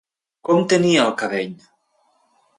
[0.49, 1.55] Com tenia el cabell?